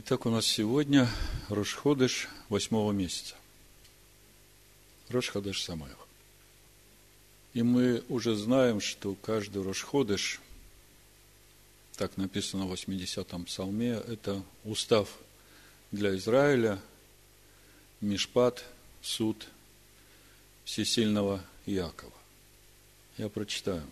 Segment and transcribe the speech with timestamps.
[0.00, 1.08] Итак, у нас сегодня
[1.48, 3.34] Рошходыш восьмого месяца.
[5.08, 5.98] Рошходыш Самаях.
[7.52, 10.40] И мы уже знаем, что каждый Рошходыш,
[11.96, 15.18] так написано в 80-м псалме, это устав
[15.90, 16.80] для Израиля,
[18.00, 18.64] Мишпат,
[19.02, 19.48] суд
[20.64, 22.12] всесильного Иакова.
[23.16, 23.82] Я прочитаю.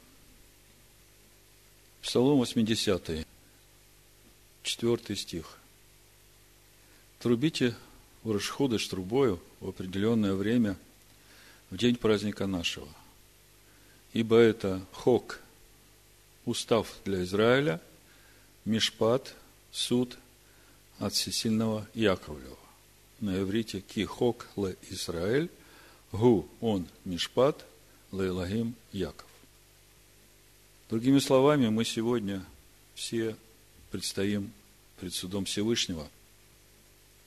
[2.01, 3.27] Псалом 80,
[4.63, 5.59] 4 стих.
[7.27, 7.75] Трубите
[8.23, 10.77] в Рашходыш трубою в определенное время,
[11.71, 12.87] в день праздника нашего.
[14.13, 15.41] Ибо это хок,
[16.45, 17.81] устав для Израиля,
[18.65, 19.35] мишпат,
[19.73, 20.17] суд
[21.01, 22.57] от всесильного Яковлева.
[23.19, 25.51] На иврите ки хок ле Израиль,
[26.13, 27.67] гу он мишпат,
[28.13, 29.27] ле Лагим Яков.
[30.89, 32.47] Другими словами, мы сегодня
[32.95, 33.35] все
[33.91, 34.53] предстоим
[35.01, 36.09] пред судом Всевышнего,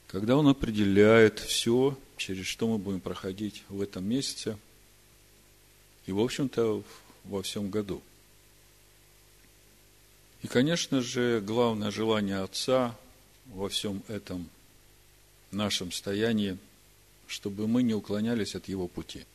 [0.09, 4.57] когда Он определяет все, через что мы будем проходить в этом месяце
[6.07, 6.83] и, в общем-то,
[7.25, 8.01] во всем году.
[10.41, 12.97] И, конечно же, главное желание Отца
[13.53, 14.49] во всем этом
[15.51, 16.57] нашем стоянии,
[17.27, 19.25] чтобы мы не уклонялись от Его пути.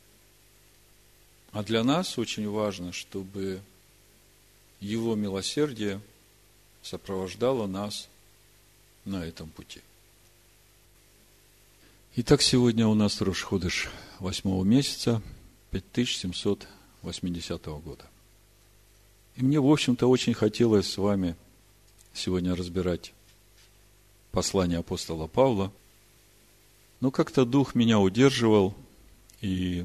[1.53, 3.61] А для нас очень важно, чтобы
[4.81, 6.01] Его милосердие
[6.83, 8.09] сопровождало нас
[9.05, 9.81] на этом пути.
[12.17, 15.21] Итак, сегодня у нас Рошходыш восьмого месяца
[15.73, 18.05] 5780 года.
[19.35, 21.35] И мне, в общем-то, очень хотелось с вами
[22.13, 23.13] сегодня разбирать
[24.31, 25.73] послание апостола Павла,
[27.01, 28.77] но как-то дух меня удерживал
[29.41, 29.85] и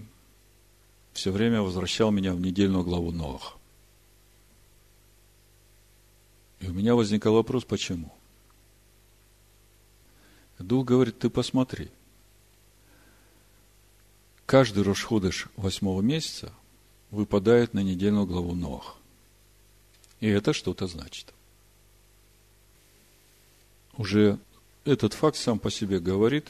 [1.14, 3.58] все время возвращал меня в недельную главу Новых.
[6.60, 8.14] И у меня возникал вопрос, почему?
[10.60, 11.90] Дух говорит, ты посмотри.
[14.50, 16.52] Каждый Рошходыш восьмого месяца
[17.12, 18.96] выпадает на недельную главу Новых.
[20.22, 21.32] И это что-то значит.
[23.96, 24.40] Уже
[24.86, 26.48] этот факт сам по себе говорит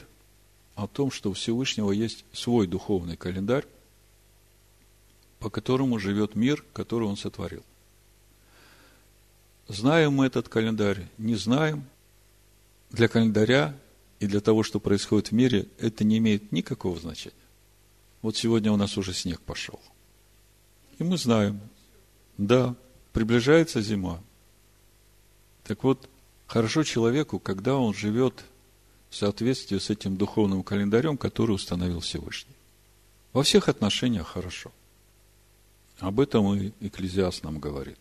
[0.76, 3.66] о том, что у Всевышнего есть свой духовный календарь,
[5.38, 7.62] по которому живет мир, который он сотворил.
[9.68, 11.84] Знаем мы этот календарь, не знаем.
[12.92, 13.76] Для календаря
[14.20, 17.39] и для того, что происходит в мире, это не имеет никакого значения.
[18.22, 19.80] Вот сегодня у нас уже снег пошел.
[20.98, 21.60] И мы знаем,
[22.36, 22.74] да,
[23.12, 24.20] приближается зима.
[25.64, 26.08] Так вот,
[26.46, 28.44] хорошо человеку, когда он живет
[29.08, 32.54] в соответствии с этим духовным календарем, который установил Всевышний.
[33.32, 34.72] Во всех отношениях хорошо.
[35.98, 37.98] Об этом и Экклезиаст нам говорит.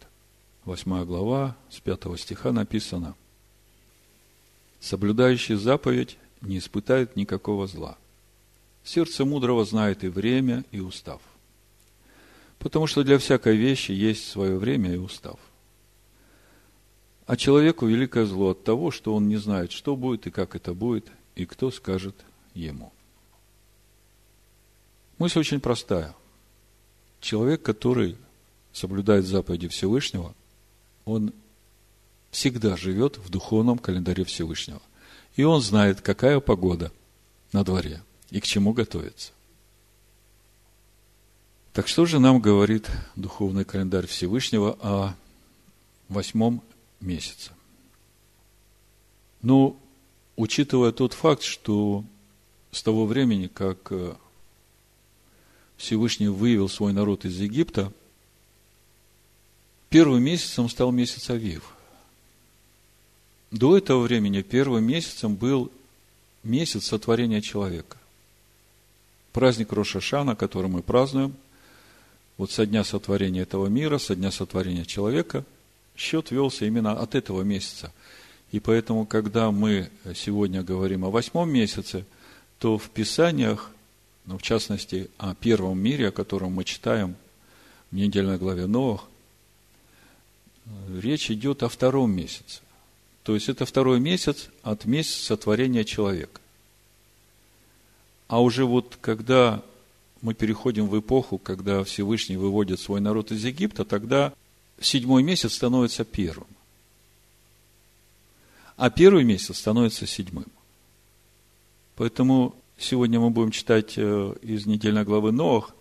[0.66, 3.16] Восьмая глава, с пятого стиха написано.
[4.80, 7.98] Соблюдающий заповедь не испытает никакого зла.
[8.84, 11.22] Сердце мудрого знает и время, и устав.
[12.58, 15.40] Потому что для всякой вещи есть свое время и устав.
[17.26, 20.74] А человеку великое зло от того, что он не знает, что будет и как это
[20.74, 22.16] будет, и кто скажет
[22.56, 22.92] ему.
[25.20, 26.16] Мысль очень простая.
[27.22, 28.18] Человек, который
[28.74, 30.34] соблюдает заповеди Всевышнего,
[31.06, 31.34] он
[32.32, 34.82] всегда живет в духовном календаре Всевышнего.
[35.36, 36.92] И он знает, какая погода
[37.52, 38.02] на дворе
[38.32, 39.32] и к чему готовится.
[41.74, 45.16] Так что же нам говорит духовный календарь Всевышнего о
[46.08, 46.62] восьмом
[47.00, 47.52] месяце?
[49.42, 49.78] Ну,
[50.36, 52.04] учитывая тот факт, что
[52.72, 54.16] с того времени, как э,
[55.78, 57.94] Всевышний вывел свой народ из Египта,
[59.90, 61.74] первым месяцем стал месяц Авив–
[63.52, 65.72] до этого времени первым месяцем был
[66.44, 67.98] месяц сотворения человека.
[69.34, 71.36] Праздник Рошашана, который мы празднуем,
[72.38, 75.44] вот со дня сотворения этого мира, со дня сотворения человека,
[75.96, 77.92] счет велся именно от этого месяца.
[78.52, 82.06] И поэтому, когда мы сегодня говорим о восьмом месяце,
[82.58, 83.72] то в Писаниях,
[84.26, 87.16] ну, в частности, о первом мире, о котором мы читаем
[87.92, 89.04] в недельной главе Новых,
[90.90, 92.62] речь идет о втором месяце.
[93.24, 96.40] То есть это второй месяц от месяца сотворения человека.
[98.30, 99.62] А уже вот когда
[100.22, 104.34] мы переходим в эпоху, когда Всевышний выводит свой народ из Египта, тогда
[104.80, 106.48] седьмой месяц становится первым.
[108.78, 110.46] А первый месяц становится седьмым.
[111.96, 115.76] Поэтому сегодня мы будем читать э, из недельной главы Новых,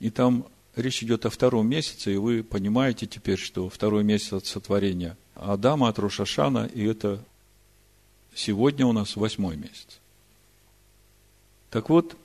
[0.00, 0.44] и там
[0.76, 5.88] речь идет о втором месяце, и вы понимаете теперь, что второй месяц от сотворения– Адама,
[5.88, 7.24] от Рошашана, и это
[8.38, 9.98] Сегодня у нас восьмой месяц.
[11.70, 12.16] Так вот,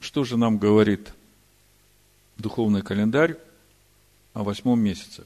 [0.00, 1.12] что же нам говорит
[2.36, 3.36] духовный календарь
[4.34, 5.24] о восьмом месяце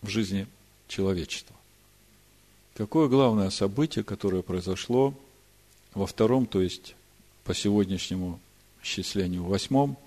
[0.00, 0.46] в жизни
[0.88, 1.56] человечества?
[2.74, 5.14] Какое главное событие, которое произошло
[5.94, 6.94] во втором, то есть
[7.44, 8.38] по сегодняшнему
[8.82, 9.98] исчислению восьмом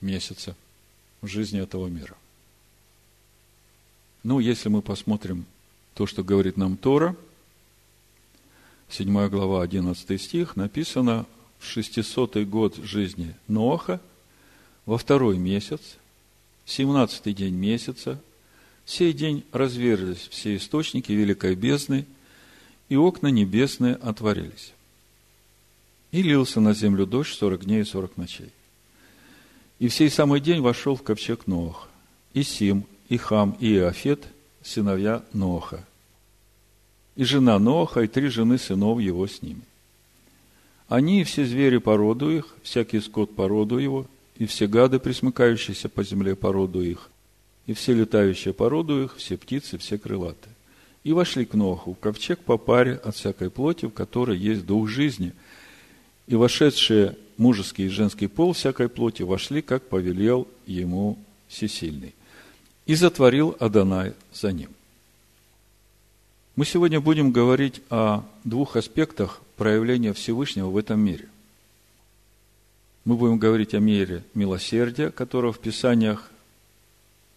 [0.00, 0.54] месяце
[1.20, 2.16] в жизни этого мира?
[4.22, 5.46] Ну, если мы посмотрим
[5.94, 7.16] то, что говорит нам Тора,
[8.92, 11.24] 7 глава, 11 стих, написано
[11.58, 14.00] в 600 год жизни Ноаха,
[14.84, 15.80] во второй месяц,
[16.66, 18.20] 17 день месяца,
[18.84, 22.04] сей день разверзлись все источники великой бездны,
[22.90, 24.74] и окна небесные отворились.
[26.10, 28.50] И лился на землю дождь сорок дней и сорок ночей.
[29.78, 31.88] И в сей самый день вошел в ковчег Ноах,
[32.34, 34.26] и Сим, и Хам, и Иофет,
[34.62, 35.82] сыновья Ноаха,
[37.16, 39.62] и жена Ноаха, и три жены сынов его с ними.
[40.88, 44.06] Они и все звери породу их, всякий скот породу его,
[44.36, 47.10] и все гады, присмыкающиеся по земле породу их,
[47.66, 50.54] и все летающие породу их, все птицы, все крылатые.
[51.04, 54.88] И вошли к Ноху в ковчег по паре от всякой плоти, в которой есть дух
[54.88, 55.32] жизни.
[56.28, 61.18] И вошедшие мужеский и женский пол всякой плоти вошли, как повелел ему
[61.48, 62.14] всесильный.
[62.86, 64.68] И затворил Адонай за ним.
[66.54, 71.26] Мы сегодня будем говорить о двух аспектах проявления Всевышнего в этом мире.
[73.06, 76.30] Мы будем говорить о мере милосердия, которое в Писаниях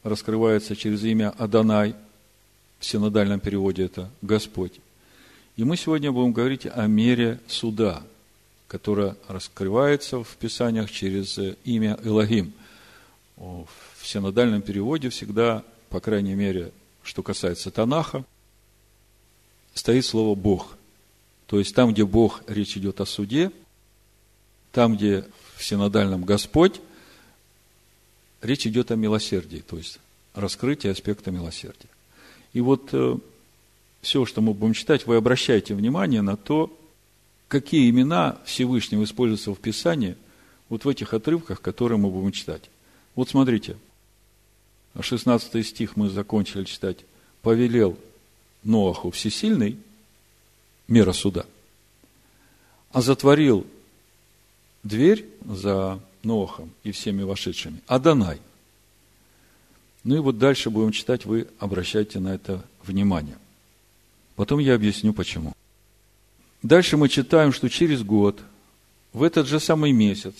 [0.03, 1.95] раскрывается через имя Адонай,
[2.79, 4.81] в синодальном переводе это Господь.
[5.55, 8.03] И мы сегодня будем говорить о мере суда,
[8.67, 12.51] которая раскрывается в Писаниях через имя Элогим.
[13.37, 13.67] В
[14.03, 18.25] синодальном переводе всегда, по крайней мере, что касается Танаха,
[19.75, 20.77] стоит слово Бог.
[21.45, 23.51] То есть там, где Бог, речь идет о суде,
[24.71, 25.25] там, где
[25.55, 26.81] в синодальном Господь,
[28.41, 29.99] речь идет о милосердии, то есть
[30.33, 31.89] раскрытие аспекта милосердия.
[32.53, 33.17] И вот э,
[34.01, 36.75] все, что мы будем читать, вы обращайте внимание на то,
[37.47, 40.15] какие имена Всевышнего используются в Писании,
[40.67, 42.69] вот в этих отрывках, которые мы будем читать.
[43.13, 43.77] Вот смотрите,
[44.99, 46.97] 16 стих мы закончили читать.
[47.41, 47.97] «Повелел
[48.65, 49.77] Ноаху всесильный,
[50.87, 51.45] мера суда,
[52.91, 53.65] а затворил
[54.83, 57.81] дверь за Ноахом и всеми вошедшими.
[57.87, 58.41] Адонай.
[60.03, 63.37] Ну и вот дальше будем читать, вы обращайте на это внимание.
[64.35, 65.53] Потом я объясню, почему.
[66.61, 68.41] Дальше мы читаем, что через год,
[69.13, 70.33] в этот же самый месяц,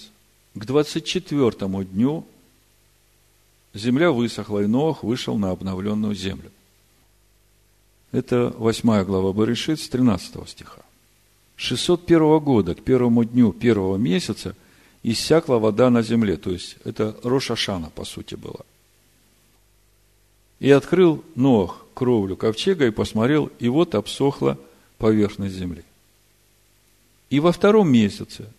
[0.56, 1.52] к 24
[1.86, 2.26] дню,
[3.74, 6.52] земля высохла, и Ноах вышел на обновленную землю.
[8.16, 10.82] Это 8 глава Барышит с 13 стиха.
[11.58, 14.56] 601 года к первому дню первого месяца
[15.04, 16.38] иссякла вода на земле.
[16.38, 18.62] То есть, это Рошашана, по сути, была.
[20.62, 24.58] И открыл Ноах кровлю ковчега и посмотрел, и вот обсохла
[24.98, 25.84] поверхность земли.
[27.30, 28.50] И во втором месяце,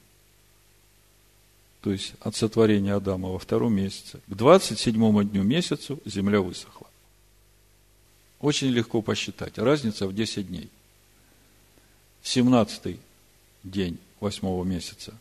[1.80, 6.88] то есть от сотворения Адама во втором месяце, к 27 дню месяцу земля высохла.
[8.46, 9.58] Очень легко посчитать.
[9.58, 10.70] Разница в 10 дней.
[12.23, 12.97] 17
[13.64, 15.18] день восьмого месяца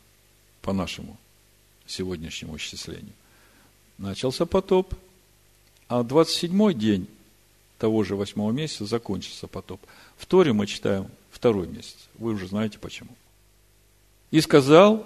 [0.61, 1.17] по нашему
[1.87, 3.13] сегодняшнему исчислению.
[3.97, 4.93] Начался потоп,
[5.87, 7.07] а 27 день
[7.79, 9.81] того же восьмого месяца закончился потоп.
[10.17, 11.97] В Торе мы читаем второй месяц.
[12.19, 13.15] Вы уже знаете почему.
[14.29, 15.03] И сказал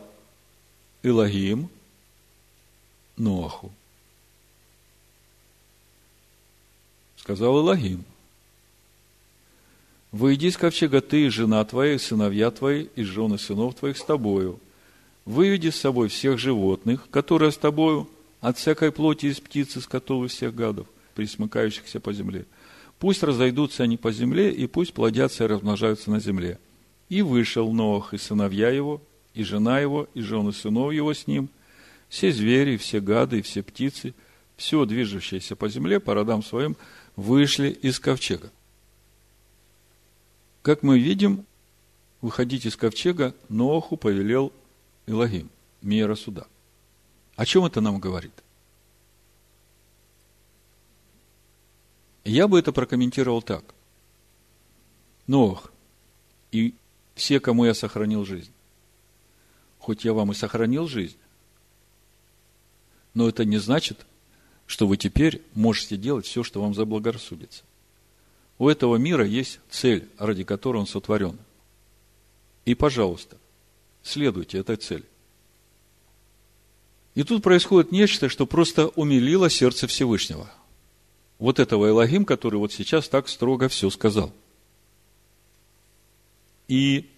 [1.03, 1.69] Илогим
[3.15, 3.71] Ноаху,
[7.15, 8.03] сказал Илогим,
[10.11, 14.03] «Выйди из ковчега ты и жена твоя, и сыновья твои, и жены сынов твоих с
[14.03, 14.59] тобою.
[15.25, 18.09] Выведи с собой всех животных, которые с тобою,
[18.41, 22.45] от всякой плоти из птицы, скотов и всех гадов, присмыкающихся по земле.
[22.97, 26.59] Пусть разойдутся они по земле, и пусть плодятся и размножаются на земле».
[27.09, 29.01] И вышел Ноах и сыновья его,
[29.33, 31.49] и жена его, и жены сынов его с ним,
[32.07, 34.13] все звери, все гады, все птицы,
[34.55, 36.75] все движущееся по земле по родам своим–
[37.19, 38.51] вышли из ковчега.
[40.69, 41.47] Как мы видим,
[42.21, 44.53] выходить из ковчега Ноаху повелел
[45.07, 45.49] Илогим,
[45.81, 46.45] мера суда.
[47.35, 48.43] О чем это нам говорит?
[52.23, 53.63] Я бы это прокомментировал так.
[55.25, 55.73] Ноах
[56.51, 56.75] и
[57.15, 58.51] все, кому я сохранил жизнь.
[59.79, 61.17] Хоть я вам и сохранил жизнь,
[63.15, 64.05] но это не значит,
[64.67, 67.63] что вы теперь можете делать все, что вам заблагорассудится.
[68.59, 71.39] У этого мира есть цель, ради которой он сотворен.
[72.65, 73.37] И, пожалуйста,
[74.03, 75.05] следуйте этой цели.
[77.15, 80.51] И тут происходит нечто, что просто умилило сердце Всевышнего.
[81.39, 84.31] Вот этого Элогим, который вот сейчас так строго все сказал.
[86.67, 87.09] И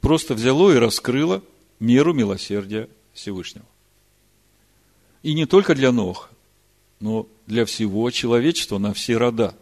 [0.00, 1.42] просто взяло и раскрыло
[1.78, 3.64] меру милосердия Всевышнего.
[5.22, 6.28] И не только для Ноха,
[7.00, 9.54] но для всего человечества на все рода.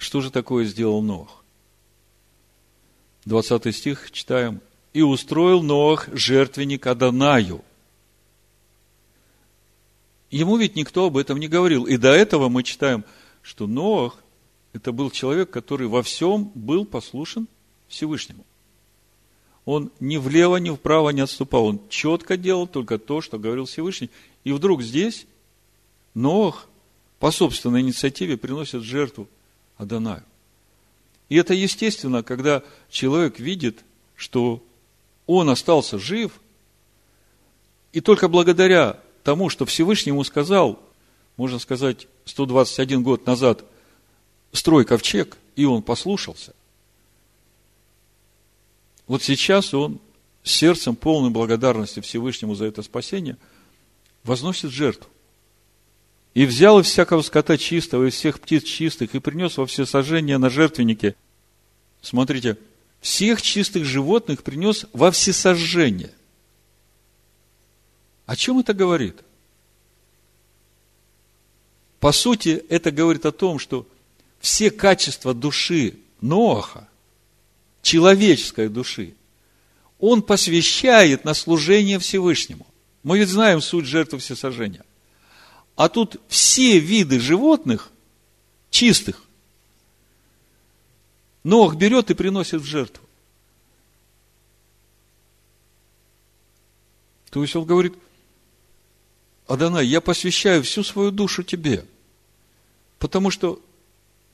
[0.00, 1.44] Что же такое сделал Нох?
[3.26, 4.62] 20 стих читаем.
[4.94, 7.62] «И устроил Ноах жертвенник Адонаю».
[10.30, 11.84] Ему ведь никто об этом не говорил.
[11.84, 13.04] И до этого мы читаем,
[13.42, 14.16] что Ноах–
[14.72, 17.46] это был человек, который во всем был послушен
[17.86, 18.46] Всевышнему.
[19.66, 21.66] Он ни влево, ни вправо не отступал.
[21.66, 24.08] Он четко делал только то, что говорил Всевышний.
[24.44, 25.26] И вдруг здесь
[26.14, 26.68] Ноах
[27.18, 29.28] по собственной инициативе приносит жертву
[29.80, 30.22] Адонаю.
[31.30, 33.78] И это естественно, когда человек видит,
[34.14, 34.62] что
[35.26, 36.38] он остался жив,
[37.92, 40.78] и только благодаря тому, что Всевышний ему сказал,
[41.38, 43.64] можно сказать, 121 год назад,
[44.52, 46.54] строй ковчег, и он послушался.
[49.06, 49.98] Вот сейчас он
[50.42, 53.38] сердцем полной благодарности Всевышнему за это спасение
[54.24, 55.08] возносит жертву.
[56.34, 60.38] И взял из всякого скота чистого, из всех птиц чистых, и принес во все сожжения
[60.38, 61.16] на жертвеннике.
[62.02, 62.56] Смотрите,
[63.00, 66.12] всех чистых животных принес во всесожжение.
[68.26, 69.16] О чем это говорит?
[71.98, 73.86] По сути, это говорит о том, что
[74.38, 76.88] все качества души Ноаха,
[77.82, 79.14] человеческой души,
[79.98, 82.66] он посвящает на служение Всевышнему.
[83.02, 84.84] Мы ведь знаем суть жертвы всесожжения.
[85.76, 87.90] А тут все виды животных
[88.70, 89.24] чистых
[91.42, 93.02] Ног берет и приносит в жертву.
[97.30, 97.94] То есть он говорит,
[99.46, 101.86] Адонай, я посвящаю всю свою душу тебе.
[102.98, 103.60] Потому что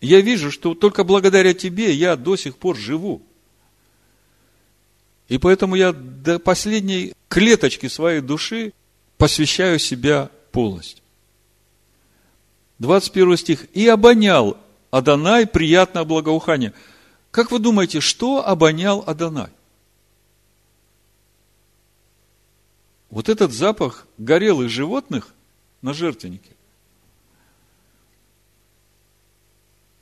[0.01, 3.23] я вижу, что только благодаря тебе я до сих пор живу.
[5.29, 8.73] И поэтому я до последней клеточки своей души
[9.17, 11.03] посвящаю себя полностью.
[12.79, 13.67] 21 стих.
[13.75, 14.57] «И обонял
[14.91, 16.73] Адонай приятное благоухание».
[17.37, 19.51] Как вы думаете, что обонял Адонай?
[23.11, 25.35] Вот этот запах горелых животных
[25.83, 26.51] на жертвеннике.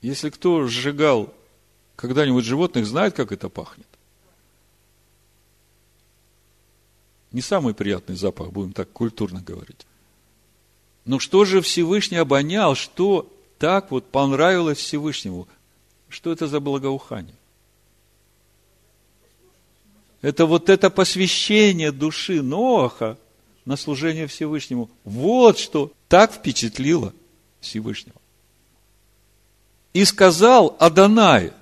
[0.01, 1.35] Если кто сжигал
[1.97, 3.89] когда-нибудь животных, знает, как это пахнет.
[7.33, 9.87] Не самый приятный запах, будем так культурно говорить.
[11.05, 15.47] Но что же Всевышний обонял, что так вот понравилось Всевышнему?
[16.09, 17.35] Что это за благоухание?
[20.23, 23.19] Это вот это посвящение души Ноаха
[23.67, 24.89] на служение Всевышнему.
[25.05, 27.13] Вот что так впечатлило
[27.61, 28.17] Всевышнего.
[29.93, 31.53] И сказал Адонай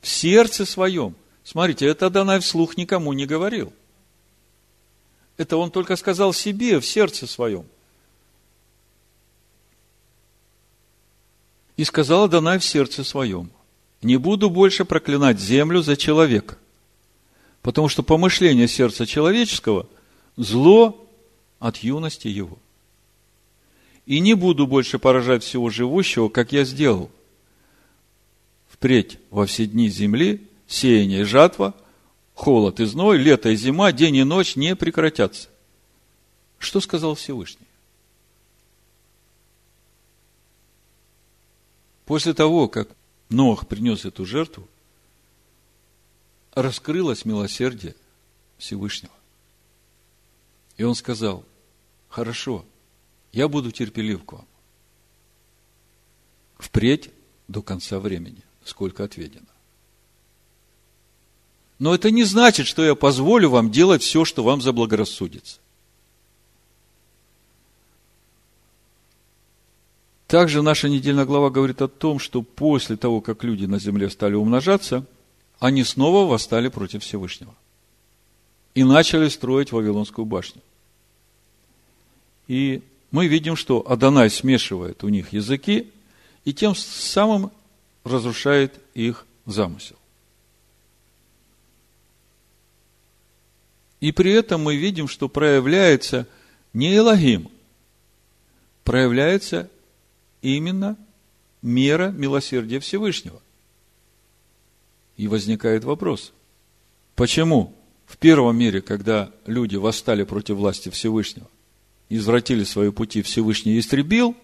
[0.00, 1.16] в сердце своем.
[1.42, 3.72] Смотрите, это Адонай вслух никому не говорил–
[5.36, 7.66] это он только сказал себе в сердце своем.
[11.76, 13.50] И сказал Данай в сердце своем,
[14.00, 16.56] не буду больше проклинать землю за человека,
[17.60, 19.86] потому что помышление сердца человеческого–
[20.36, 21.06] зло
[21.58, 22.58] от юности его.
[24.06, 27.10] И не буду больше поражать всего живущего, как я сделал.
[28.68, 31.74] Впредь во все дни земли сеяние и жатва–
[32.36, 35.48] холод и зной, лето и зима, день и ночь не прекратятся.
[36.58, 37.66] Что сказал Всевышний?
[42.04, 42.88] После того, как
[43.30, 44.68] Нох принес эту жертву,
[46.52, 47.96] раскрылось милосердие
[48.58, 49.14] Всевышнего.
[50.76, 51.44] И он сказал,
[52.08, 52.64] хорошо,
[53.32, 54.46] я буду терпелив к вам.
[56.58, 57.10] Впредь
[57.48, 59.55] до конца времени, сколько отведено.
[61.78, 65.58] Но это не значит, что я позволю вам делать все, что вам заблагорассудится.
[70.26, 74.34] Также наша недельная глава говорит о том, что после того, как люди на земле стали
[74.34, 75.04] умножаться,
[75.60, 77.54] они снова восстали против Всевышнего
[78.74, 80.60] и начали строить Вавилонскую башню.
[82.48, 85.90] И мы видим, что Адонай смешивает у них языки
[86.44, 87.52] и тем самым
[88.04, 89.95] разрушает их замысел.
[94.00, 96.26] И при этом мы видим, что проявляется
[96.72, 97.50] не Элогим,
[98.84, 99.70] проявляется
[100.42, 100.96] именно
[101.62, 103.40] мера милосердия Всевышнего.
[105.16, 106.32] И возникает вопрос,
[107.14, 107.74] почему
[108.06, 111.48] в первом мире, когда люди восстали против власти Всевышнего,
[112.08, 114.36] извратили свои пути, Всевышний истребил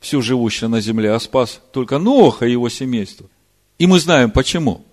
[0.00, 3.28] все живущее на земле, а спас только Ноха и его семейство.
[3.78, 4.84] И мы знаем почему.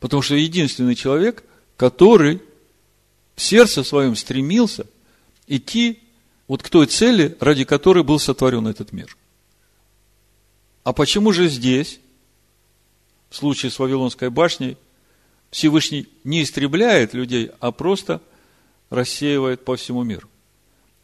[0.00, 1.44] Потому что единственный человек,
[1.76, 2.40] который
[3.34, 4.86] в сердце своем стремился
[5.46, 6.00] идти
[6.46, 9.16] вот к той цели, ради которой был сотворен этот мир.
[10.84, 12.00] А почему же здесь,
[13.30, 14.76] в случае с Вавилонской башней,
[15.50, 18.20] Всевышний не истребляет людей, а просто
[18.90, 20.28] рассеивает по всему миру?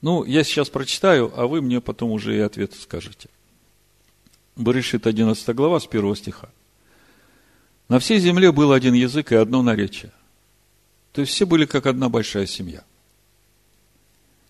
[0.00, 3.28] Ну, я сейчас прочитаю, а вы мне потом уже и ответ скажете.
[4.56, 6.48] Барышит 11 глава с 1 стиха.
[7.88, 10.12] На всей земле был один язык и одно наречие.
[11.12, 12.82] То есть все были как одна большая семья.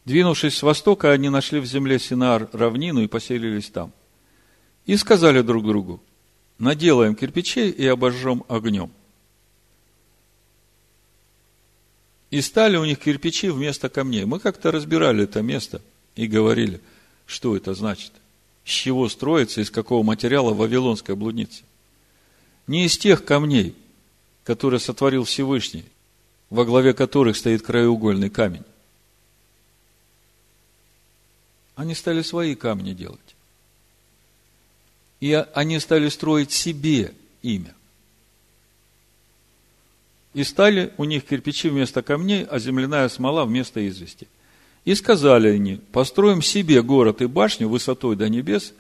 [0.05, 3.93] Двинувшись с востока, они нашли в земле Синар равнину и поселились там.
[4.87, 6.01] И сказали друг другу,
[6.59, 8.91] наделаем кирпичей и обожжем огнем.
[12.31, 14.25] И стали у них кирпичи вместо камней.
[14.25, 15.81] Мы как-то разбирали это место
[16.17, 16.81] и говорили,
[17.27, 18.13] что это значит.
[18.65, 21.63] С чего строится, из какого материала вавилонская блудница.
[22.67, 23.77] Не из тех камней,
[24.45, 25.85] которые сотворил Всевышний,
[26.51, 28.65] во главе которых стоит краеугольный камень.
[31.75, 33.21] Они стали свои камни делать.
[35.21, 37.75] И они стали строить себе имя.
[40.35, 44.29] И стали у них кирпичи вместо камней, а земляная смола вместо извести.
[44.85, 48.75] И сказали они, построим себе город и башню высотой до небес,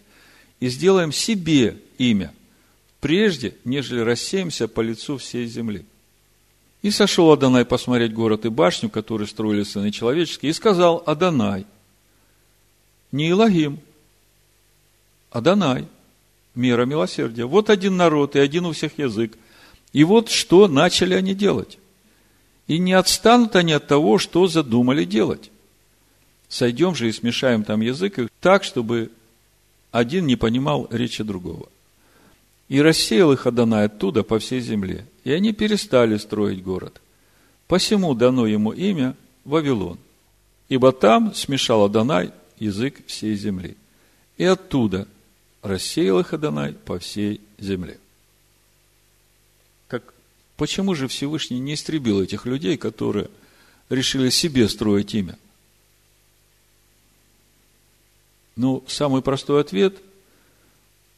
[0.61, 2.33] и сделаем себе имя,
[3.04, 5.84] прежде, нежели рассеемся по лицу всей земли.
[6.80, 11.66] И сошел Адонай посмотреть город и башню, которые строили сыны человеческие, и сказал Адонай,
[13.12, 13.78] не Илогим,
[15.30, 15.87] Адонай,
[16.54, 17.44] мера милосердия.
[17.44, 19.37] Вот один народ и один у всех язык.
[19.92, 21.76] И вот что начали они делать.
[22.68, 25.50] И не отстанут они от того, что задумали делать.
[26.48, 29.11] Сойдем же и смешаем там язык так, чтобы
[29.90, 31.68] один не понимал речи другого.
[32.68, 35.07] И рассеял их Адонай оттуда по всей земле.
[35.22, 37.00] И они перестали строить город.
[37.66, 39.98] Посему дано ему имя Вавилон.
[40.68, 43.77] Ибо там смешал Адонай язык всей земли.
[44.38, 45.07] И оттуда
[45.62, 47.98] рассеял их Адонай по всей земле.
[49.88, 50.14] Как,
[50.57, 53.29] почему же Всевышний не истребил этих людей, которые
[53.90, 55.38] решили себе строить имя?
[58.57, 59.96] Ну, самый простой ответ–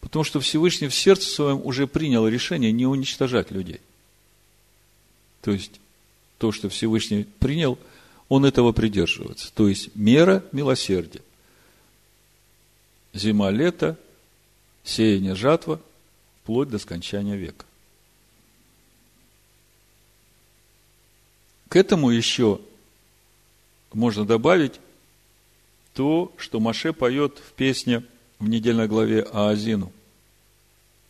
[0.06, 3.80] потому что Всевышний в сердце своем уже принял решение не уничтожать людей.
[5.42, 5.80] То есть,
[6.38, 7.76] то, что Всевышний принял,
[8.28, 9.52] он этого придерживается.
[9.52, 11.22] То есть, мера милосердия
[13.14, 13.98] зима, лето,
[14.84, 15.80] сеяние, жатва,
[16.42, 17.64] вплоть до скончания века.
[21.68, 22.60] К этому еще
[23.92, 24.78] можно добавить
[25.94, 28.04] то, что Маше поет в песне
[28.38, 29.92] в недельной главе Аазину.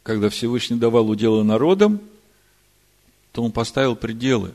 [0.07, 2.01] Когда Всевышний давал уделы народам,
[3.33, 4.55] то он поставил пределы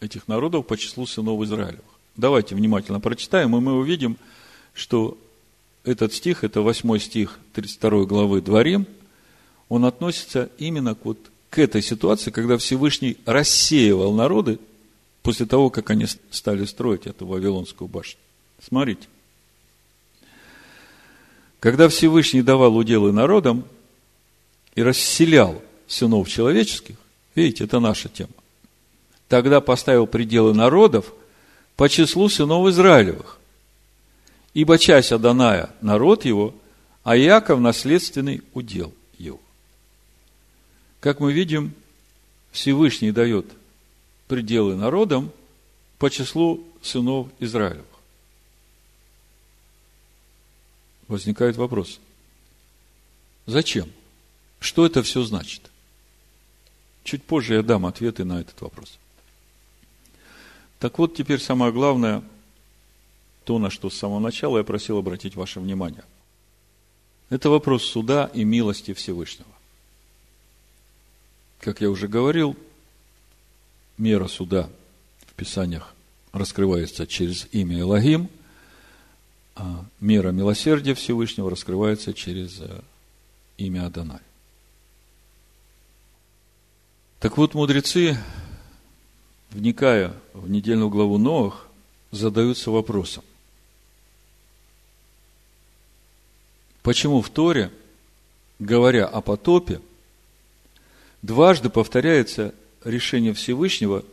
[0.00, 1.84] этих народов по числу сынов Израилевых.
[2.16, 4.16] Давайте внимательно прочитаем, и мы увидим,
[4.72, 5.18] что
[5.84, 8.86] этот стих, это 8 стих 32 главы Дворим,
[9.68, 11.18] он относится именно к, вот,
[11.50, 14.58] к этой ситуации, когда Всевышний рассеивал народы
[15.22, 18.18] после того, как они стали строить эту Вавилонскую башню.
[18.66, 19.08] Смотрите.
[21.58, 23.66] Когда Всевышний давал уделы народам
[24.80, 26.96] и расселял сынов человеческих,
[27.34, 28.32] видите, это наша тема,
[29.28, 31.12] тогда поставил пределы народов
[31.76, 33.38] по числу сынов Израилевых.
[34.54, 36.54] Ибо часть Аданая– народ его,
[37.04, 39.38] а Иаков– наследственный удел его.
[41.00, 41.74] Как мы видим,
[42.50, 43.44] Всевышний дает
[44.28, 45.30] пределы народам
[45.98, 47.84] по числу сынов Израилевых.
[51.06, 52.00] Возникает вопрос.
[53.44, 53.90] Зачем?
[54.60, 55.70] Что это все значит?
[57.02, 58.98] Чуть позже я дам ответы на этот вопрос.
[60.78, 62.22] Так вот, теперь самое главное–
[63.44, 66.04] то, на что с самого начала я просил обратить ваше внимание.
[67.30, 69.50] Это вопрос суда и милости Всевышнего.
[71.58, 72.56] Как я уже говорил,
[73.98, 74.70] мера суда
[75.26, 75.94] в Писаниях
[76.32, 78.28] раскрывается через имя Элогим,
[79.56, 82.82] а мера милосердия Всевышнего раскрывается через э,
[83.58, 84.20] имя Адонай.
[87.20, 88.18] Так вот, мудрецы,
[89.50, 91.68] вникая в недельную главу Новых,
[92.10, 93.22] задаются вопросом.
[96.82, 97.70] почему в Торе,
[98.58, 99.80] говоря о потопе,
[101.22, 102.54] дважды повторяется
[102.84, 104.04] решение Всевышнего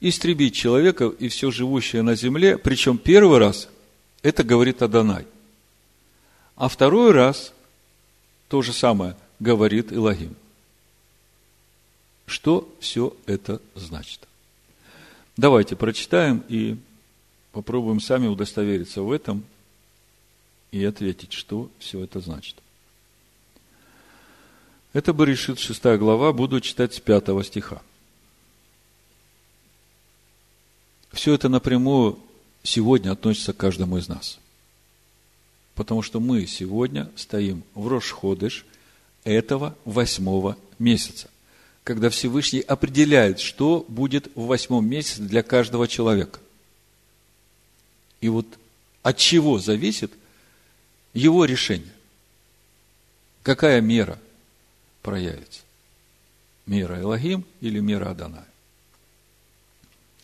[0.00, 3.68] истребить человека и все живущее на земле, причем первый раз
[4.22, 5.26] это говорит Адонай,
[6.56, 7.52] а второй раз
[8.48, 10.36] то же самое говорит Илогим.
[12.30, 14.20] Что все это значит?
[15.36, 16.76] Давайте прочитаем и
[17.50, 19.44] попробуем сами удостовериться в этом
[20.70, 22.54] и ответить, что все это значит.
[24.92, 27.82] Это бы решит шестая глава, буду читать с пятого стиха.
[31.10, 32.16] Все это напрямую
[32.62, 34.38] сегодня относится к каждому из нас.
[35.74, 38.64] Потому что мы сегодня стоим в Рошходыш
[39.24, 41.28] этого восьмого месяца,
[41.84, 46.40] когда Всевышний определяет, что будет в восьмом месяце для каждого человека.
[48.20, 48.46] И вот
[49.02, 50.12] от чего зависит
[51.14, 51.92] его решение?
[53.42, 54.18] Какая мера
[55.02, 55.62] проявится?
[56.66, 58.46] Мера Элогим или мера Адоная?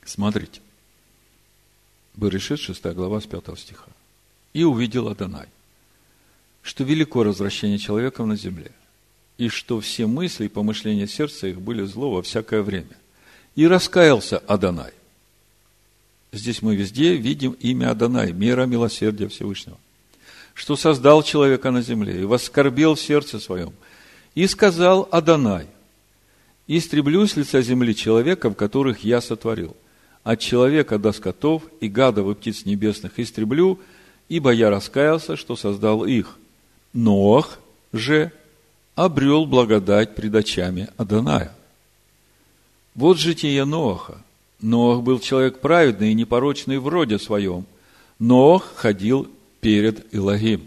[0.05, 0.61] Смотрите.
[2.15, 3.91] Берешит, 6 глава, с 5 стиха.
[4.53, 5.49] «И увидел Адонай,
[6.63, 8.73] что велико развращение человеков на земле,
[9.39, 12.97] и что все мысли и помышления сердца их были зло во всякое время.
[13.55, 14.93] И раскаялся Адонай».
[16.33, 19.79] Здесь мы везде видим имя Адонай, мера милосердия Всевышнего.
[20.55, 23.73] Что создал человека на земле и воскорбел в сердце своем.
[24.35, 25.67] И сказал Адонай,
[26.67, 29.77] истреблю с лица земли человеков, которых я сотворил–
[30.27, 33.79] от человека до скотов и гадов и птиц небесных истреблю,
[34.29, 36.37] ибо я раскаялся, что создал их.
[36.93, 37.61] Ноах
[37.93, 38.33] же
[38.97, 41.57] обрел благодать пред очами Аданая.
[42.97, 44.21] Вот житие Ноаха.
[44.61, 47.65] Ноах был человек праведный и непорочный в роде своем.
[48.19, 49.31] Ноах ходил
[49.61, 50.67] перед Илагим.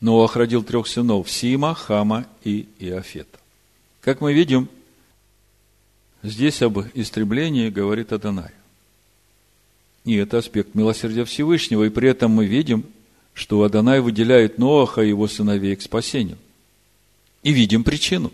[0.00, 3.38] Ноах родил трех сынов– Сима, Хама и Иофета.
[4.00, 4.70] Как мы видим,
[6.22, 8.50] Здесь об истреблении говорит Адонай.
[10.04, 11.84] И это аспект милосердия Всевышнего.
[11.84, 12.84] И при этом мы видим,
[13.32, 16.36] что Адонай выделяет Ноаха и его сыновей к спасению.
[17.42, 18.32] И видим причину.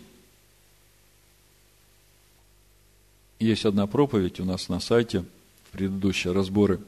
[3.39, 5.23] Есть одна проповедь у нас на сайте,
[5.71, 6.81] предыдущие разборы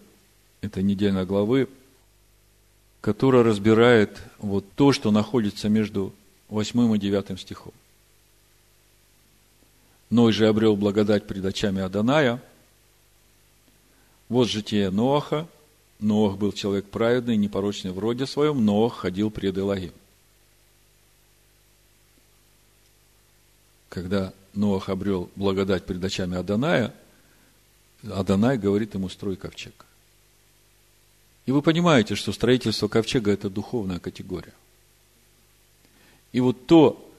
[0.62, 1.69] этой недельной главы,
[3.01, 6.13] которая разбирает вот то, что находится между
[6.49, 7.73] 8 и 9 стихом.
[10.10, 12.41] Ной же обрел благодать пред очами Аданая.
[14.27, 15.47] Вот житие Ноаха.
[15.99, 18.65] Ноах был человек праведный, непорочный в роде своем.
[18.65, 19.91] Ноах ходил пред Элогим.
[23.89, 26.93] Когда Ноах обрел благодать пред очами Аданая,
[28.04, 29.86] Аданай говорит ему, строй ковчег.
[31.45, 34.54] И вы понимаете, что строительство ковчега– это духовная категория.
[36.32, 37.12] И вот то,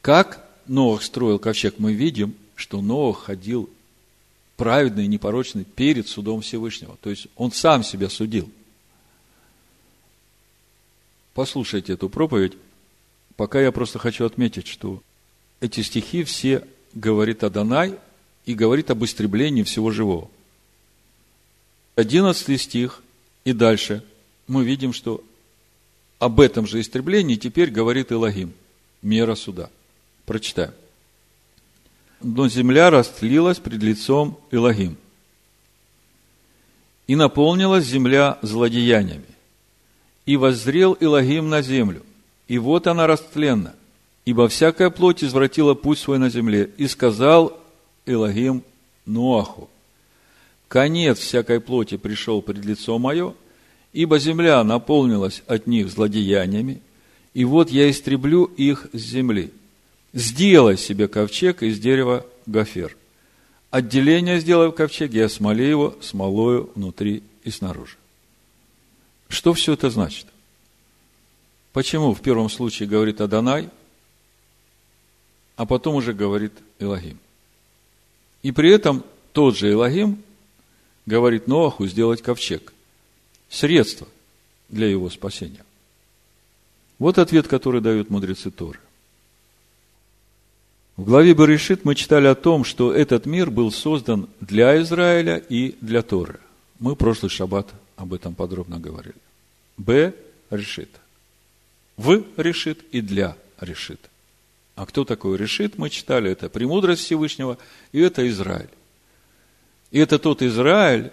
[0.00, 3.68] как Ноах строил ковчег, мы видим, что Ноах ходил
[4.56, 6.96] праведный и непорочный перед судом Всевышнего.
[7.02, 8.50] То есть он сам себя судил.
[11.34, 12.54] Послушайте эту проповедь.
[13.36, 15.02] Пока я просто хочу отметить, что
[15.60, 17.94] эти стихи все говорит о Данай
[18.44, 20.30] и говорит об истреблении всего живого.
[21.96, 23.02] Одиннадцатый стих
[23.44, 24.04] и дальше
[24.46, 25.22] мы видим, что
[26.18, 28.52] об этом же истреблении теперь говорит Илогим,
[29.02, 29.70] мера суда.
[30.26, 30.72] Прочитаем.
[32.20, 34.96] Но земля растлилась пред лицом Илогим.
[37.06, 39.26] И наполнилась земля злодеяниями.
[40.24, 42.02] И воззрел Илогим на землю.
[42.48, 43.74] И вот она растленна,
[44.24, 46.70] ибо всякая плоть извратила путь свой на земле.
[46.76, 47.58] И сказал
[48.06, 48.62] Илогим
[49.06, 49.68] Ноаху,
[50.68, 53.34] конец всякой плоти пришел пред лицо мое,
[53.92, 56.80] ибо земля наполнилась от них злодеяниями,
[57.32, 59.52] и вот я истреблю их с земли
[60.14, 62.96] сделай себе ковчег из дерева гофер.
[63.70, 67.96] Отделение сделай в ковчеге, и осмоли его смолою внутри и снаружи.
[69.28, 70.26] Что все это значит?
[71.72, 73.68] Почему в первом случае говорит Адонай,
[75.56, 77.18] а потом уже говорит Илогим?
[78.42, 80.22] И при этом тот же Илогим
[81.06, 82.72] говорит Ноаху сделать ковчег.
[83.48, 84.08] Средство
[84.68, 85.64] для его спасения.
[86.98, 88.78] Вот ответ, который дают мудрецы Торы.
[90.96, 95.76] В главе Баришит мы читали о том, что этот мир был создан для Израиля и
[95.80, 96.38] для Торы.
[96.78, 99.16] Мы прошлый шаббат об этом подробно говорили.
[99.76, 100.14] Б
[100.50, 100.90] решит.
[101.96, 104.00] В решит и для решит.
[104.76, 107.58] А кто такой решит, мы читали, это премудрость Всевышнего,
[107.92, 108.70] и это Израиль.
[109.92, 111.12] И это тот Израиль,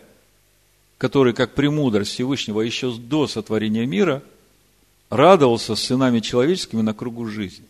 [0.98, 4.24] который, как премудрость Всевышнего еще до сотворения мира,
[5.10, 7.66] радовался с сынами человеческими на кругу жизни.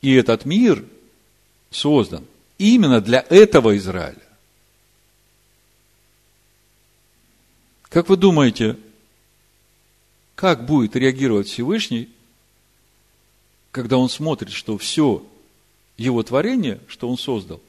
[0.00, 0.84] И этот мир
[1.70, 2.24] создан
[2.56, 4.22] именно для этого Израиля.
[7.88, 8.76] Как вы думаете,
[10.38, 12.08] как будет реагировать Всевышний,
[13.72, 15.26] когда он смотрит, что все
[15.96, 17.60] его творение, что он создал,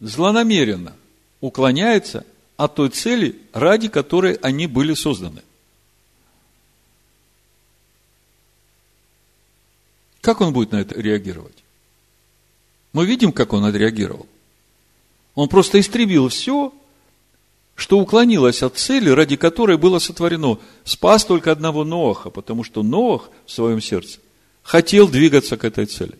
[0.00, 0.96] злонамеренно
[1.42, 2.24] уклоняется
[2.56, 5.42] от той цели, ради которой они были созданы?
[10.22, 11.62] Как он будет на это реагировать?
[12.94, 14.26] Мы видим, как он отреагировал.
[15.34, 16.72] Он просто истребил все,
[17.76, 20.58] что уклонилось от цели, ради которой было сотворено.
[20.82, 24.18] Спас только одного Ноаха, потому что Ноах в своем сердце
[24.62, 26.14] хотел двигаться к этой цели.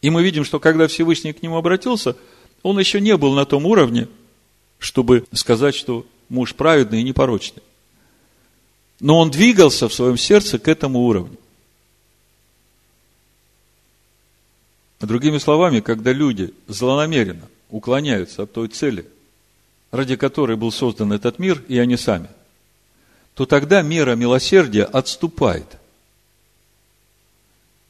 [0.00, 2.16] И мы видим, что когда Всевышний к нему обратился,
[2.62, 4.08] он еще не был на том уровне,
[4.78, 7.62] чтобы сказать, что муж праведный и непорочный.
[9.00, 11.36] Но он двигался в своем сердце к этому уровню.
[15.00, 19.06] Другими словами, когда люди злонамеренно уклоняются от той цели,
[19.94, 22.28] ради которой был создан этот мир, и они сами,
[23.34, 25.78] то тогда мера милосердия отступает.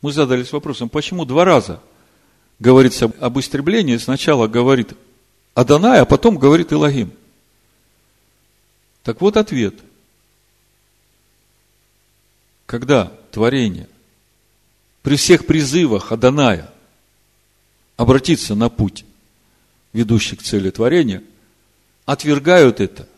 [0.03, 1.81] Мы задались вопросом, почему два раза
[2.59, 4.93] говорится об истреблении, сначала говорит
[5.55, 7.11] Адонай, а потом говорит Илогим.
[9.03, 9.75] Так вот ответ.
[12.67, 13.89] Когда творение
[15.01, 16.71] при всех призывах Аданая
[17.97, 19.07] обратиться на путь,
[19.95, 21.23] ведущий к цели творения,
[22.05, 23.09] отвергают это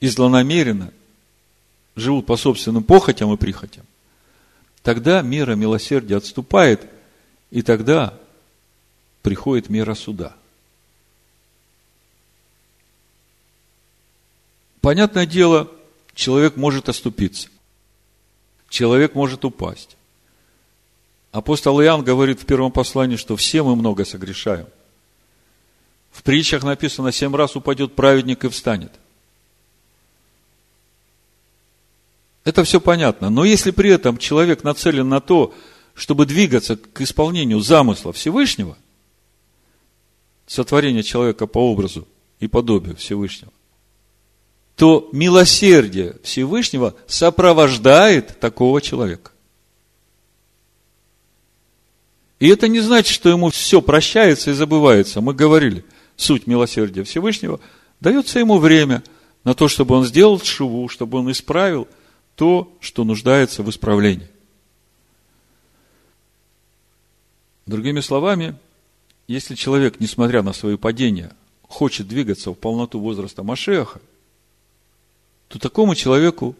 [0.00, 0.92] и злонамеренно
[1.94, 3.84] живут по собственным похотям и прихотям,
[4.82, 6.86] тогда мера милосердия отступает,
[7.50, 8.18] и тогда
[9.22, 10.36] приходит мера суда.
[14.80, 15.68] Понятное дело,
[16.14, 17.48] человек может оступиться.
[18.68, 19.96] Человек может упасть.
[21.32, 24.66] Апостол Иоанн говорит в первом послании, что все мы много согрешаем.
[26.16, 28.90] В притчах написано, семь раз упадет праведник и встанет.
[32.42, 33.28] Это все понятно.
[33.28, 35.52] Но если при этом человек нацелен на то,
[35.92, 38.78] чтобы двигаться к исполнению замысла Всевышнего,
[40.46, 42.08] сотворения человека по образу
[42.40, 43.52] и подобию Всевышнего,
[44.74, 49.32] то милосердие Всевышнего сопровождает такого человека.
[52.38, 55.20] И это не значит, что ему все прощается и забывается.
[55.20, 55.84] Мы говорили,
[56.16, 57.60] суть милосердия Всевышнего,
[58.00, 59.02] дается ему время
[59.44, 61.86] на то, чтобы он сделал шиву, чтобы он исправил
[62.34, 64.28] то, что нуждается в исправлении.
[67.66, 68.56] Другими словами,
[69.26, 74.00] если человек, несмотря на свое падение, хочет двигаться в полноту возраста Машеха,
[75.48, 76.54] то такому человеку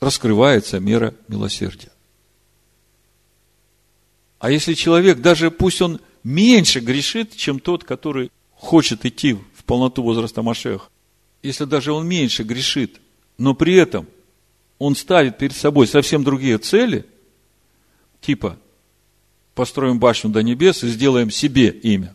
[0.00, 1.90] раскрывается мера милосердия.
[4.38, 10.02] А если человек, даже пусть он меньше грешит, чем тот, который хочет идти в полноту
[10.02, 10.90] возраста Машех,
[11.42, 13.00] если даже он меньше грешит,
[13.38, 14.06] но при этом
[14.78, 17.06] он ставит перед собой совсем другие цели,
[18.20, 18.58] типа
[19.54, 22.14] построим башню до небес и сделаем себе имя,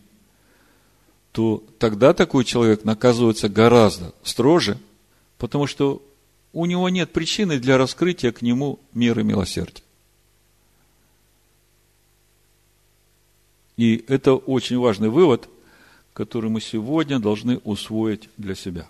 [1.31, 4.77] то тогда такой человек наказывается гораздо строже,
[5.37, 6.01] потому что
[6.53, 9.83] у него нет причины для раскрытия к нему меры милосердия.
[13.75, 15.49] И это очень важный вывод,
[16.13, 18.87] который мы сегодня должны усвоить для себя.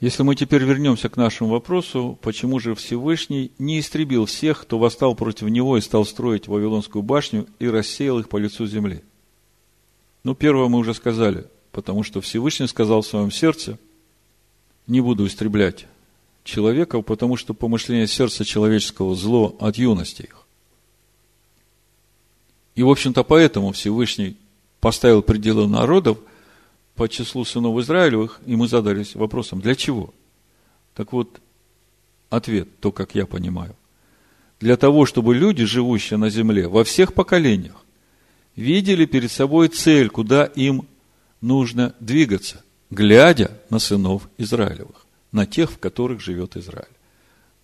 [0.00, 5.16] Если мы теперь вернемся к нашему вопросу, почему же Всевышний не истребил всех, кто восстал
[5.16, 9.02] против него и стал строить Вавилонскую башню и рассеял их по лицу земли?
[10.22, 13.76] Ну, первое мы уже сказали, потому что Всевышний сказал в своем сердце,
[14.86, 15.86] не буду истреблять
[16.44, 20.47] человека, потому что помышление сердца человеческого зло от юности их.
[22.78, 24.36] И, в общем-то, поэтому Всевышний
[24.78, 26.16] поставил пределы народов
[26.94, 30.14] по числу сынов Израилевых, и мы задались вопросом, для чего?
[30.94, 31.40] Так вот,
[32.30, 33.74] ответ, то, как я понимаю.
[34.60, 37.84] Для того, чтобы люди, живущие на земле, во всех поколениях,
[38.54, 40.86] видели перед собой цель, куда им
[41.40, 46.86] нужно двигаться, глядя на сынов Израилевых, на тех, в которых живет Израиль.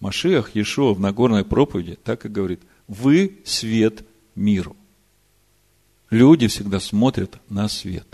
[0.00, 4.74] Машиах Иешуа в Нагорной проповеди так и говорит, вы свет миру.
[6.14, 8.07] Люди всегда смотрят на свет.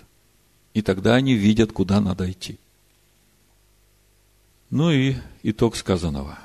[0.72, 2.58] И тогда они видят, куда надо идти.
[4.70, 6.38] Ну и итог сказанного.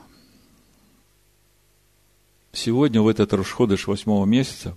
[2.52, 4.76] Сегодня, в этот Рошходыш восьмого месяца,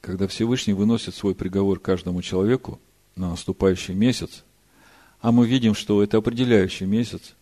[0.00, 2.80] когда Всевышний выносит свой приговор каждому человеку
[3.14, 4.44] на наступающий месяц,
[5.20, 7.34] А мы видим, что это определяющий месяц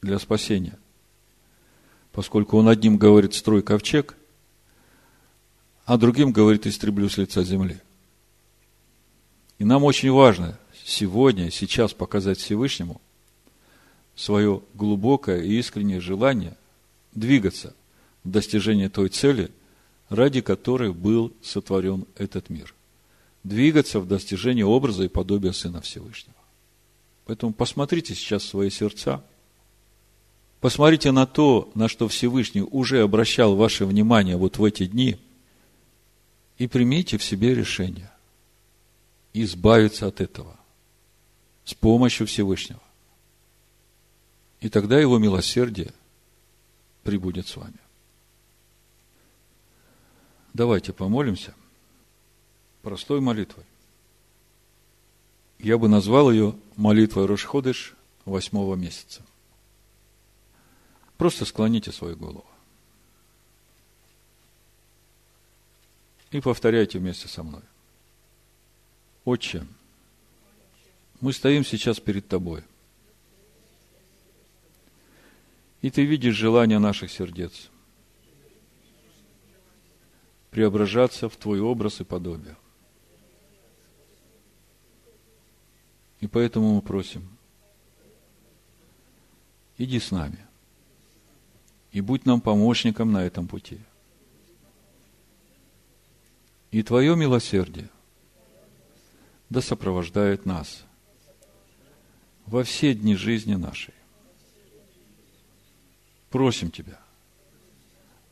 [0.00, 0.76] для спасения.
[2.10, 4.16] Поскольку он одним говорит «строй ковчег»,
[5.92, 7.78] а другим говорит «истреблю с лица земли».
[9.58, 12.98] И нам очень важно сегодня, сейчас показать Всевышнему
[14.16, 16.56] свое глубокое и искреннее желание
[17.12, 17.74] двигаться
[18.24, 19.50] в достижение той цели,
[20.08, 22.74] ради которой был сотворен этот мир.
[23.44, 26.36] Двигаться в достижение образа и подобия Сына Всевышнего.
[27.26, 29.22] Поэтому посмотрите сейчас свои сердца.
[30.62, 35.18] Посмотрите на то, на что Всевышний уже обращал ваше внимание вот в эти дни,
[36.58, 38.10] и примите в себе решение
[39.32, 40.56] избавиться от этого
[41.64, 42.82] с помощью Всевышнего.
[44.60, 45.92] И тогда его милосердие
[47.02, 47.78] прибудет с вами.
[50.54, 51.54] Давайте помолимся
[52.82, 53.64] простой молитвой.
[55.58, 59.22] Я бы назвал ее молитвой Рошходыш восьмого месяца.
[61.16, 62.51] Просто склоните свою голову.
[66.32, 67.62] И повторяйте вместе со мной.
[69.24, 69.66] Отче,
[71.20, 72.64] мы стоим сейчас перед Тобой.
[75.82, 77.68] И Ты видишь желание наших сердец
[80.50, 82.56] преображаться в Твой образ и подобие.
[86.20, 87.28] И поэтому мы просим,
[89.76, 90.38] иди с нами
[91.90, 93.80] и будь нам помощником на этом пути.
[96.72, 97.90] И Твое милосердие
[99.50, 100.84] да сопровождает нас
[102.46, 103.92] во все дни жизни нашей.
[106.30, 106.98] Просим Тебя,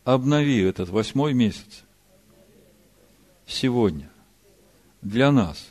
[0.05, 1.85] обнови этот восьмой месяц
[3.47, 4.11] сегодня
[5.03, 5.69] для нас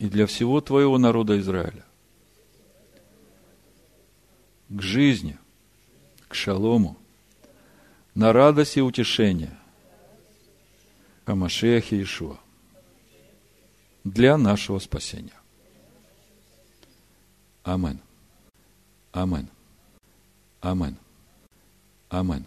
[0.00, 1.84] и для всего Твоего народа Израиля.
[4.68, 5.38] К жизни,
[6.26, 6.96] к шалому,
[8.16, 9.56] на радость и утешение
[11.24, 12.38] о Машехе Ишуа
[14.04, 15.32] для нашего спасения.
[17.62, 18.00] Амен.
[19.12, 19.48] Амен.
[20.60, 20.96] Амен.
[22.08, 22.46] Амен.